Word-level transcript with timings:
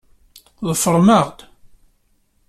Ḍefṛem-aɣ-d! 0.69 1.39